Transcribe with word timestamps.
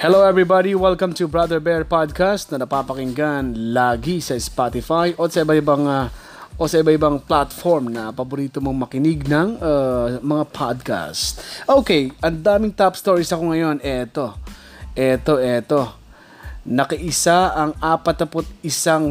Hello 0.00 0.24
everybody, 0.24 0.72
welcome 0.72 1.12
to 1.12 1.28
Brother 1.28 1.60
Bear 1.60 1.84
Podcast 1.84 2.48
na 2.48 2.64
napapakinggan 2.64 3.76
lagi 3.76 4.24
sa 4.24 4.32
Spotify 4.40 5.12
o 5.12 5.28
sa 5.28 5.44
iba-ibang 5.44 5.84
uh, 5.84 6.08
o 6.56 6.64
sa 6.64 6.80
iba-ibang 6.80 7.20
platform 7.20 7.92
na 7.92 8.08
paborito 8.08 8.64
mong 8.64 8.88
makinig 8.88 9.28
ng 9.28 9.60
uh, 9.60 10.16
mga 10.24 10.44
podcast. 10.56 11.44
Okay, 11.68 12.16
ang 12.24 12.40
daming 12.40 12.72
top 12.72 12.96
stories 12.96 13.28
ako 13.28 13.52
ngayon. 13.52 13.76
Eto, 13.84 14.40
eto, 14.96 15.36
eto. 15.36 15.99
Nakiisa 16.60 17.56
ang 17.56 17.72
41 17.80 18.60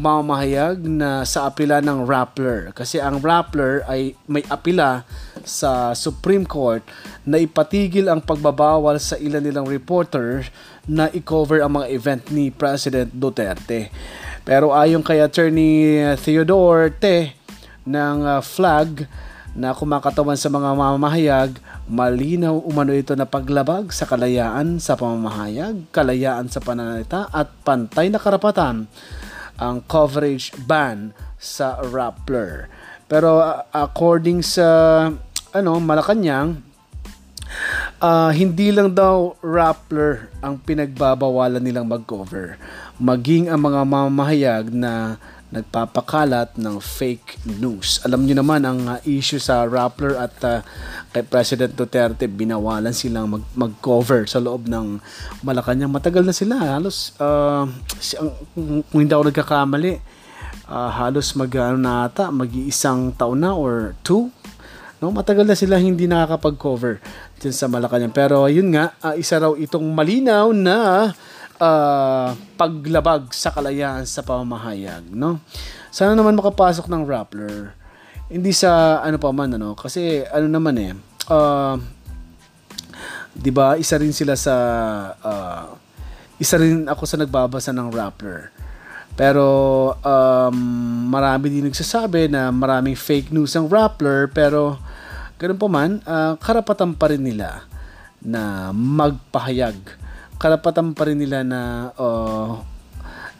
mamahayag 0.00 0.80
na 0.80 1.28
sa 1.28 1.44
apila 1.44 1.84
ng 1.84 2.08
Rappler. 2.08 2.72
Kasi 2.72 2.96
ang 3.04 3.20
Rappler 3.20 3.84
ay 3.84 4.16
may 4.24 4.40
apila 4.48 5.04
sa 5.44 5.92
Supreme 5.92 6.48
Court 6.48 6.80
na 7.28 7.36
ipatigil 7.36 8.08
ang 8.08 8.24
pagbabawal 8.24 8.96
sa 8.96 9.20
ilan 9.20 9.44
nilang 9.44 9.68
reporter 9.68 10.48
na 10.88 11.12
i-cover 11.12 11.60
ang 11.60 11.76
mga 11.84 11.86
event 11.92 12.22
ni 12.32 12.48
President 12.48 13.12
Duterte. 13.12 13.92
Pero 14.44 14.72
ayon 14.72 15.04
kay 15.04 15.20
Attorney 15.20 16.00
Theodore 16.16 16.96
Te 16.96 17.36
ng 17.84 18.24
uh, 18.24 18.40
flag 18.40 19.04
na 19.54 19.70
kumakatawan 19.70 20.34
sa 20.34 20.50
mga 20.50 20.74
mamahayag, 20.74 21.50
malinaw 21.86 22.58
umano 22.66 22.90
ito 22.90 23.14
na 23.14 23.22
paglabag 23.22 23.94
sa 23.94 24.02
kalayaan 24.02 24.82
sa 24.82 24.98
pamamahayag, 24.98 25.88
kalayaan 25.94 26.50
sa 26.50 26.58
pananalita 26.58 27.30
at 27.30 27.54
pantay 27.62 28.10
na 28.10 28.18
karapatan 28.18 28.90
ang 29.54 29.76
coverage 29.86 30.50
ban 30.66 31.14
sa 31.38 31.78
Rappler. 31.86 32.66
Pero 33.06 33.38
according 33.70 34.42
sa 34.42 34.66
ano 35.54 35.70
Malacanang, 35.78 36.58
uh, 38.02 38.30
hindi 38.34 38.74
lang 38.74 38.90
daw 38.90 39.38
Rappler 39.38 40.34
ang 40.42 40.58
pinagbabawalan 40.58 41.62
nilang 41.62 41.86
mag-cover. 41.86 42.58
Maging 42.98 43.50
ang 43.50 43.62
mga 43.62 43.80
mamahayag 43.86 44.64
na 44.74 45.18
nagpapakalat 45.52 46.56
ng 46.56 46.80
fake 46.80 47.44
news. 47.60 48.00
Alam 48.02 48.24
niyo 48.24 48.40
naman 48.40 48.64
ang 48.64 48.80
uh, 48.88 48.98
issue 49.04 49.38
sa 49.38 49.68
Rappler 49.68 50.16
at 50.16 50.34
uh, 50.42 50.60
kay 51.14 51.22
President 51.22 51.72
Duterte, 51.76 52.26
binawalan 52.26 52.90
silang 52.90 53.30
mag- 53.30 53.52
mag-cover 53.54 54.26
sa 54.26 54.40
loob 54.40 54.66
ng 54.66 54.98
Malacanang. 55.44 55.92
Matagal 55.92 56.24
na 56.26 56.34
sila. 56.34 56.58
Halos, 56.58 57.14
uh, 57.20 57.68
kung 58.90 58.98
hindi 59.04 59.12
ako 59.14 59.30
nagkakamali, 59.30 59.92
uh, 60.66 60.90
halos 60.90 61.36
mag, 61.38 61.52
ano 61.54 61.78
na 61.78 62.08
ata, 62.08 62.32
mag-iisang 62.34 63.14
taon 63.14 63.44
na 63.44 63.52
or 63.54 63.94
two 64.02 64.32
No, 65.04 65.12
matagal 65.12 65.44
na 65.44 65.52
sila 65.52 65.76
hindi 65.76 66.08
nakakapag-cover 66.08 66.96
dyan 67.36 67.52
sa 67.52 67.68
Malacanang. 67.68 68.08
Pero 68.16 68.48
yun 68.48 68.72
nga, 68.72 68.96
uh, 69.04 69.12
isa 69.12 69.36
raw 69.36 69.52
itong 69.52 69.84
malinaw 69.92 70.48
na 70.56 71.12
uh, 71.64 72.36
paglabag 72.60 73.32
sa 73.32 73.48
kalayaan 73.48 74.04
sa 74.04 74.20
pamamahayag. 74.20 75.08
No? 75.08 75.40
Sana 75.88 76.12
naman 76.12 76.36
makapasok 76.36 76.84
ng 76.92 77.08
Rappler. 77.08 77.72
Hindi 78.28 78.52
sa 78.52 79.00
ano 79.00 79.16
pa 79.16 79.32
man, 79.32 79.56
ano? 79.56 79.72
Kasi 79.72 80.20
ano 80.28 80.44
naman 80.44 80.76
eh, 80.76 80.92
uh, 81.32 81.80
di 83.32 83.48
ba 83.48 83.80
isa 83.80 83.96
rin 83.96 84.12
sila 84.12 84.36
sa 84.36 84.54
uh, 85.16 85.64
isa 86.36 86.60
rin 86.60 86.84
ako 86.84 87.02
sa 87.08 87.16
nagbabasa 87.16 87.72
ng 87.72 87.88
Rappler. 87.88 88.52
Pero 89.14 89.46
um, 89.94 90.56
marami 91.08 91.48
din 91.48 91.70
nagsasabi 91.70 92.28
na 92.28 92.52
maraming 92.52 92.98
fake 92.98 93.32
news 93.32 93.54
ang 93.56 93.70
Rappler 93.70 94.26
pero 94.28 94.76
Ganun 95.34 95.58
po 95.58 95.66
man, 95.66 95.98
uh, 96.06 96.38
karapatan 96.38 96.94
pa 96.94 97.10
rin 97.10 97.20
nila 97.20 97.66
na 98.22 98.70
magpahayag. 98.70 99.76
Karapatan 100.38 100.92
pa 100.92 101.08
rin 101.08 101.18
nila 101.18 101.40
na 101.46 101.90
uh, 101.96 102.60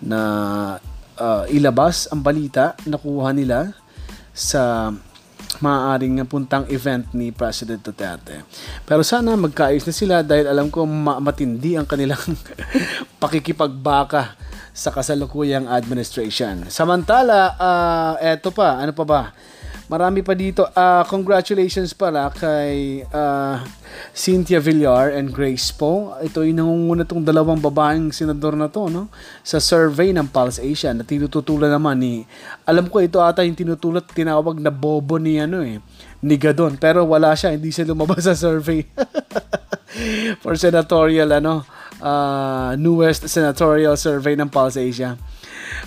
na 0.00 0.20
uh, 1.18 1.44
ilabas 1.50 2.10
ang 2.10 2.20
balita 2.22 2.74
na 2.86 2.98
kuha 2.98 3.30
nila 3.34 3.74
sa 4.34 4.90
maaaring 5.62 6.26
puntang 6.26 6.66
event 6.70 7.06
ni 7.14 7.30
President 7.30 7.78
Duterte. 7.78 8.42
Pero 8.82 9.06
sana 9.06 9.38
magkaayos 9.38 9.86
na 9.86 9.94
sila 9.94 10.16
dahil 10.26 10.50
alam 10.50 10.66
ko 10.66 10.82
ma- 10.82 11.22
matindi 11.22 11.78
ang 11.78 11.86
kanilang 11.86 12.18
pakikipagbaka 13.22 14.34
sa 14.74 14.90
kasalukuyang 14.90 15.70
administration. 15.70 16.66
Samantala, 16.66 17.54
uh, 17.54 18.14
eto 18.18 18.50
pa, 18.50 18.82
ano 18.82 18.90
pa 18.90 19.04
ba? 19.06 19.22
Marami 19.84 20.24
pa 20.24 20.32
dito. 20.32 20.64
Uh, 20.72 21.04
congratulations 21.12 21.92
pala 21.92 22.32
kay 22.32 23.04
uh, 23.12 23.60
Cynthia 24.16 24.56
Villar 24.56 25.12
and 25.12 25.28
Grace 25.28 25.68
Poe. 25.68 26.16
Ito 26.24 26.40
yung 26.40 26.56
nangunguna 26.64 27.04
tong 27.04 27.20
dalawang 27.20 27.60
babaeng 27.60 28.08
senador 28.08 28.56
na 28.56 28.72
to, 28.72 28.88
no? 28.88 29.12
Sa 29.44 29.60
survey 29.60 30.16
ng 30.16 30.24
Pulse 30.32 30.64
Asia 30.64 30.96
na 30.96 31.04
tinututulan 31.04 31.68
naman 31.68 32.00
ni... 32.00 32.24
Alam 32.64 32.88
ko 32.88 33.04
ito 33.04 33.20
ata 33.20 33.44
yung 33.44 33.60
tinutulot, 33.60 34.08
tinawag 34.08 34.56
na 34.56 34.72
bobo 34.72 35.20
ni 35.20 35.36
ano 35.36 35.60
eh, 35.60 35.84
ni 36.24 36.34
Gadon. 36.40 36.80
Pero 36.80 37.04
wala 37.04 37.36
siya, 37.36 37.52
hindi 37.52 37.68
siya 37.68 37.84
lumabas 37.84 38.24
sa 38.24 38.32
survey. 38.32 38.88
For 40.42 40.56
senatorial, 40.56 41.28
ano, 41.28 41.60
uh, 42.00 42.72
newest 42.80 43.28
senatorial 43.28 44.00
survey 44.00 44.32
ng 44.32 44.48
Pulse 44.48 44.80
Asia. 44.80 45.20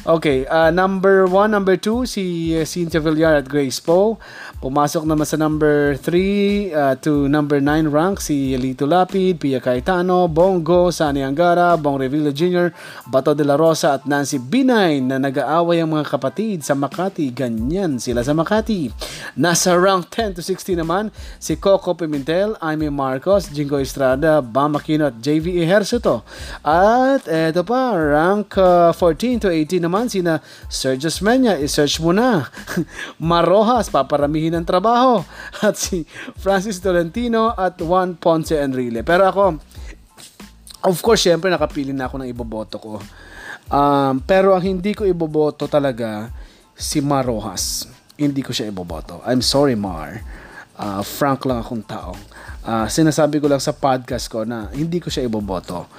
Okay, 0.06 0.46
uh, 0.48 0.72
number 0.72 1.28
1, 1.28 1.52
number 1.52 1.76
2, 1.76 2.06
si 2.06 2.56
uh, 2.56 2.64
Cynthia 2.64 3.00
Villar 3.00 3.36
at 3.44 3.50
Grace 3.50 3.80
Poe. 3.80 4.18
Pumasok 4.58 5.06
naman 5.06 5.22
sa 5.22 5.38
number 5.38 5.94
3 6.02 6.74
uh, 6.74 6.96
to 6.98 7.30
number 7.30 7.62
9 7.62 7.94
rank 7.94 8.18
si 8.18 8.58
Lito 8.58 8.90
Lapid, 8.90 9.38
Pia 9.38 9.62
Cayetano, 9.62 10.26
Bongo, 10.26 10.90
Sani 10.90 11.22
Angara, 11.22 11.78
Bong 11.78 12.02
Revilla 12.02 12.34
Jr., 12.34 12.74
Bato 13.06 13.38
de 13.38 13.46
la 13.46 13.54
Rosa 13.54 13.94
at 13.94 14.10
Nancy 14.10 14.42
Binay 14.42 14.98
na 14.98 15.22
nag-aaway 15.22 15.78
ang 15.78 15.94
mga 15.94 16.10
kapatid 16.10 16.66
sa 16.66 16.74
Makati. 16.74 17.30
Ganyan 17.30 18.02
sila 18.02 18.26
sa 18.26 18.34
Makati. 18.34 18.90
Nasa 19.38 19.78
rank 19.78 20.10
10 20.10 20.38
to 20.38 20.42
16 20.42 20.82
naman 20.82 21.14
si 21.38 21.54
Coco 21.62 21.94
Pimentel, 21.94 22.58
Amy 22.58 22.90
Marcos, 22.90 23.54
Jingo 23.54 23.78
Estrada, 23.78 24.42
Bam 24.42 24.74
Aquino 24.74 25.14
at 25.14 25.22
JV 25.22 25.62
Ejercito. 25.62 26.26
At 26.66 27.30
eto 27.30 27.62
pa, 27.62 27.94
rank 27.94 28.58
uh, 28.58 28.90
14 28.90 29.46
to 29.46 29.54
18 29.54 29.86
naman 29.86 30.10
sina 30.10 30.42
Sergio 30.66 31.14
Smenya. 31.14 31.62
I-search 31.62 32.02
mo 32.02 32.10
na. 32.10 32.50
Marojas, 33.22 33.94
paparamihin 33.94 34.47
ng 34.52 34.66
trabaho. 34.66 35.22
At 35.66 35.76
si 35.78 36.04
Francis 36.40 36.80
Tolentino 36.80 37.54
at 37.56 37.80
Juan 37.82 38.16
Ponce 38.18 38.58
Enrile. 38.58 39.02
Pero 39.02 39.28
ako, 39.28 39.44
of 40.86 40.98
course, 41.02 41.26
syempre 41.26 41.52
nakapili 41.52 41.92
na 41.92 42.08
ako 42.08 42.22
ng 42.22 42.30
iboboto 42.30 42.78
ko. 42.78 42.94
Um, 43.68 44.24
pero 44.24 44.56
ang 44.56 44.64
hindi 44.64 44.96
ko 44.96 45.04
iboboto 45.04 45.68
talaga 45.68 46.32
si 46.78 47.04
Mar 47.04 47.28
Rojas. 47.28 47.90
Hindi 48.16 48.42
ko 48.42 48.56
siya 48.56 48.72
iboboto. 48.72 49.20
I'm 49.28 49.44
sorry, 49.44 49.76
Mar. 49.76 50.24
Uh, 50.78 51.02
frank 51.04 51.44
lang 51.44 51.60
akong 51.60 51.84
tao. 51.84 52.14
Uh, 52.64 52.86
sinasabi 52.88 53.42
ko 53.42 53.50
lang 53.50 53.60
sa 53.60 53.74
podcast 53.76 54.30
ko 54.30 54.46
na 54.46 54.70
hindi 54.72 55.02
ko 55.02 55.12
siya 55.12 55.26
iboboto. 55.26 55.90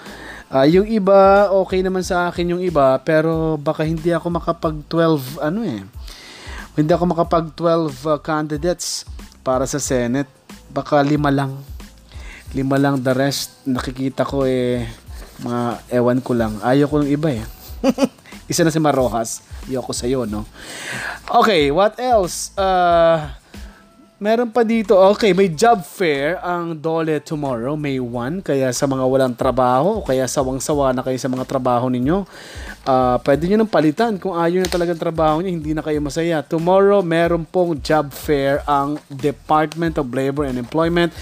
Uh, 0.48 0.65
yung 0.65 0.88
iba, 0.88 1.53
okay 1.53 1.84
naman 1.84 2.00
sa 2.00 2.32
akin 2.32 2.56
yung 2.56 2.62
iba, 2.65 2.97
pero 3.04 3.60
baka 3.60 3.84
hindi 3.84 4.09
ako 4.16 4.32
makapag 4.32 4.80
12, 4.88 5.44
ano 5.44 5.60
eh, 5.60 5.84
hindi 6.78 6.94
ako 6.94 7.11
makapag 7.11 7.50
12 7.59 8.06
uh, 8.06 8.22
candidates 8.22 9.03
para 9.43 9.66
sa 9.66 9.83
Senate. 9.83 10.31
Baka 10.71 11.03
lima 11.03 11.27
lang. 11.27 11.59
Lima 12.55 12.78
lang 12.78 13.03
the 13.03 13.11
rest 13.11 13.66
nakikita 13.66 14.22
ko 14.22 14.47
eh 14.47 14.87
mga 15.43 15.83
ewan 15.91 16.22
ko 16.22 16.39
lang. 16.39 16.55
Ayaw 16.62 16.87
ko 16.87 17.03
ng 17.03 17.11
iba 17.11 17.34
eh. 17.34 17.43
Isa 18.50 18.62
na 18.62 18.71
si 18.71 18.78
Marojas. 18.78 19.43
Ayoko 19.69 19.93
sa 19.93 20.09
iyo, 20.09 20.25
no? 20.25 20.49
Okay, 21.28 21.69
what 21.69 21.99
else? 22.00 22.56
Uh, 22.56 23.28
Meron 24.18 24.50
pa 24.50 24.66
dito, 24.66 24.98
okay, 24.98 25.30
may 25.30 25.47
job 25.47 25.78
fair 25.86 26.42
ang 26.42 26.74
Dole 26.74 27.22
tomorrow, 27.22 27.78
May 27.78 28.03
1. 28.03 28.42
Kaya 28.42 28.74
sa 28.74 28.91
mga 28.91 29.06
walang 29.06 29.38
trabaho, 29.38 30.03
kaya 30.03 30.26
sawang-sawa 30.26 30.91
na 30.91 31.06
kayo 31.06 31.15
sa 31.22 31.30
mga 31.30 31.47
trabaho 31.47 31.86
ninyo, 31.86 32.26
uh, 32.82 33.16
pwede 33.22 33.47
nyo 33.47 33.62
nang 33.62 33.70
palitan. 33.70 34.18
Kung 34.18 34.34
ayaw 34.34 34.66
na 34.66 34.66
talagang 34.66 34.98
trabaho 34.98 35.38
nyo, 35.38 35.54
hindi 35.54 35.70
na 35.70 35.86
kayo 35.86 36.03
masaya. 36.03 36.42
Tomorrow, 36.42 36.98
meron 37.06 37.47
pong 37.47 37.78
job 37.78 38.10
fair 38.10 38.59
ang 38.66 38.98
Department 39.06 40.03
of 40.03 40.10
Labor 40.10 40.50
and 40.50 40.59
Employment. 40.59 41.14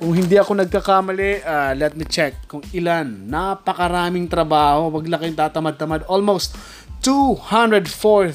Kung 0.00 0.16
hindi 0.16 0.40
ako 0.40 0.64
nagkakamali, 0.64 1.44
uh, 1.44 1.76
let 1.76 1.92
me 1.92 2.08
check 2.08 2.48
kung 2.48 2.64
ilan. 2.72 3.28
Napakaraming 3.28 4.32
trabaho. 4.32 4.88
Wag 4.88 5.12
lang 5.12 5.20
kayong 5.20 5.44
tatamad-tamad. 5.44 6.08
Almost 6.08 6.56
204,000 7.04 8.32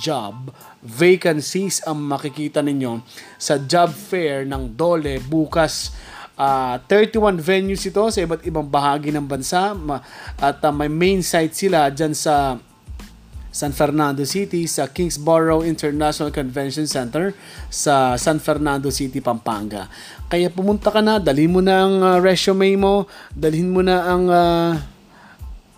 job 0.00 0.56
vacancies 0.80 1.84
ang 1.84 2.00
makikita 2.00 2.64
ninyo 2.64 3.04
sa 3.36 3.60
job 3.60 3.92
fair 3.92 4.48
ng 4.48 4.72
Dole 4.76 5.20
bukas. 5.20 5.92
Uh, 6.40 6.80
ah, 6.80 6.88
31 6.88 7.36
venues 7.36 7.84
ito 7.84 8.00
sa 8.08 8.16
iba't 8.24 8.40
ibang 8.48 8.64
bahagi 8.64 9.12
ng 9.12 9.28
bansa 9.28 9.76
at 10.40 10.58
uh, 10.64 10.72
may 10.72 10.88
main 10.88 11.20
site 11.20 11.52
sila 11.52 11.92
dyan 11.92 12.16
sa 12.16 12.56
San 13.50 13.76
Fernando 13.76 14.22
City 14.24 14.64
sa 14.64 14.88
Kingsborough 14.88 15.66
International 15.66 16.32
Convention 16.32 16.86
Center 16.86 17.34
sa 17.68 18.14
San 18.14 18.38
Fernando 18.38 18.88
City, 18.94 19.18
Pampanga. 19.18 19.90
Kaya 20.30 20.48
pumunta 20.48 20.88
ka 20.88 21.02
na, 21.02 21.18
dalhin 21.18 21.50
mo 21.50 21.60
na 21.60 21.84
ang 21.84 21.94
uh, 22.00 22.16
resume 22.22 22.78
mo, 22.78 23.10
dalhin 23.34 23.68
mo 23.68 23.82
na 23.82 24.06
ang 24.06 24.24
uh, 24.30 24.72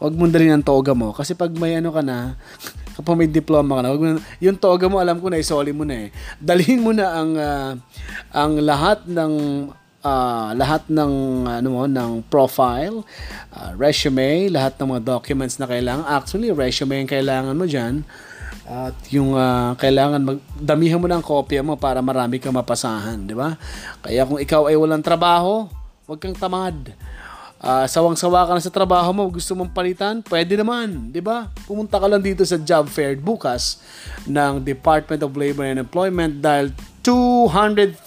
wag 0.02 0.14
mo 0.18 0.26
dalhin 0.26 0.58
ang 0.58 0.66
toga 0.66 0.98
mo 0.98 1.14
kasi 1.14 1.38
pag 1.38 1.54
may 1.54 1.78
ano 1.78 1.94
ka 1.94 2.02
na 2.02 2.34
kapag 2.96 3.14
may 3.18 3.30
diploma 3.30 3.78
ka 3.78 3.80
na, 3.84 3.92
wag 3.92 4.02
mo, 4.02 4.08
yung 4.42 4.58
toga 4.58 4.86
mo 4.86 5.00
alam 5.00 5.18
ko 5.18 5.32
na 5.32 5.40
isoli 5.40 5.72
mo 5.72 5.84
na 5.84 6.06
eh. 6.06 6.08
Dalhin 6.36 6.80
mo 6.80 6.92
na 6.92 7.06
ang 7.12 7.30
uh, 7.36 7.72
ang 8.32 8.52
lahat 8.60 9.04
ng 9.08 9.32
uh, 10.02 10.50
lahat 10.54 10.82
ng 10.90 11.12
ano 11.48 11.68
mo 11.70 11.84
ng 11.86 12.26
profile, 12.28 13.02
uh, 13.54 13.70
resume, 13.78 14.50
lahat 14.50 14.76
ng 14.76 14.88
mga 14.98 15.02
documents 15.06 15.56
na 15.56 15.66
kailangan. 15.70 16.04
Actually, 16.04 16.50
resume 16.52 17.06
yung 17.06 17.10
kailangan 17.10 17.54
mo 17.56 17.64
diyan. 17.64 18.04
At 18.62 18.94
yung 19.10 19.34
uh, 19.34 19.74
kailangan 19.74 20.22
magdamihan 20.22 21.02
mo 21.02 21.10
ng 21.10 21.24
kopya 21.24 21.66
mo 21.66 21.74
para 21.74 21.98
marami 21.98 22.38
kang 22.38 22.54
mapasahan, 22.54 23.26
di 23.26 23.34
ba? 23.34 23.58
Kaya 24.00 24.22
kung 24.22 24.38
ikaw 24.38 24.70
ay 24.70 24.78
walang 24.78 25.02
trabaho, 25.02 25.66
huwag 26.06 26.20
kang 26.22 26.36
tamad. 26.36 26.94
Uh, 27.62 27.86
sawang-sawa 27.86 28.42
ka 28.50 28.58
na 28.58 28.62
sa 28.66 28.74
trabaho 28.74 29.14
mo, 29.14 29.22
gusto 29.30 29.54
mong 29.54 29.70
palitan, 29.70 30.18
pwede 30.26 30.58
naman, 30.58 31.14
di 31.14 31.22
ba? 31.22 31.46
Pumunta 31.62 32.02
ka 32.02 32.10
lang 32.10 32.18
dito 32.18 32.42
sa 32.42 32.58
job 32.58 32.90
fair 32.90 33.14
bukas 33.14 33.78
ng 34.26 34.58
Department 34.58 35.22
of 35.22 35.38
Labor 35.38 35.70
and 35.70 35.78
Employment 35.78 36.42
dahil 36.42 36.74
200,000 37.06 38.02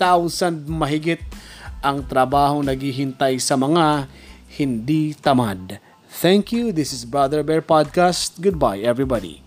mahigit 0.67 1.23
ang 1.79 2.03
trabahong 2.03 2.67
naghihintay 2.67 3.39
sa 3.39 3.55
mga 3.55 4.11
hindi 4.59 5.15
tamad. 5.15 5.79
Thank 6.11 6.51
you. 6.51 6.75
This 6.75 6.91
is 6.91 7.07
Brother 7.07 7.39
Bear 7.39 7.63
Podcast. 7.63 8.43
Goodbye, 8.43 8.83
everybody. 8.83 9.44